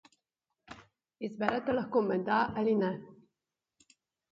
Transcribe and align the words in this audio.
Izberete 1.27 1.77
lahko 1.77 2.03
med 2.09 2.25
da 2.31 2.41
ali 2.63 2.77
ne. 2.83 2.93